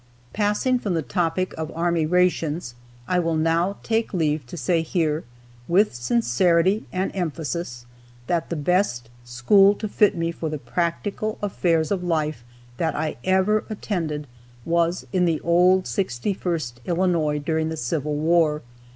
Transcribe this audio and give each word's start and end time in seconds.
Passing 0.33 0.79
from 0.79 0.95
the 0.95 1.03
topic 1.03 1.53
of 1.59 1.71
army 1.75 2.07
rations, 2.07 2.73
I 3.07 3.19
will 3.19 3.35
now 3.35 3.77
take 3.83 4.15
leave 4.15 4.47
to 4.47 4.57
say 4.57 4.81
here, 4.81 5.25
with 5.67 5.93
sincerity 5.93 6.87
and 6.91 7.11
emphasis, 7.13 7.85
that 8.25 8.49
the 8.49 8.55
best 8.55 9.09
school 9.23 9.75
to 9.75 9.87
fit 9.87 10.17
me 10.17 10.31
for 10.31 10.49
the 10.49 10.57
practical 10.57 11.37
affairs 11.43 11.91
of 11.91 12.03
life 12.03 12.43
that 12.77 12.95
I 12.95 13.17
ever 13.23 13.63
attended 13.69 14.25
was 14.65 15.05
in 15.13 15.25
the 15.25 15.39
old 15.41 15.83
61st 15.83 16.83
Illinois 16.85 17.37
during 17.37 17.69
the 17.69 17.77
Civil 17.77 18.15
War. 18.15 18.63